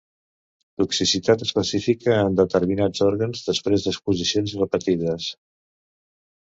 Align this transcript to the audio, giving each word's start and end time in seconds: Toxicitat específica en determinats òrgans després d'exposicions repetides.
Toxicitat 0.81 1.43
específica 1.47 2.17
en 2.31 2.41
determinats 2.41 3.05
òrgans 3.11 3.47
després 3.53 3.87
d'exposicions 3.91 4.59
repetides. 4.67 5.33